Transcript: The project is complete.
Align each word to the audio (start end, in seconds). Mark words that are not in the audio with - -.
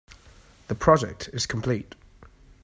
The 0.67 0.73
project 0.73 1.29
is 1.31 1.45
complete. 1.45 1.93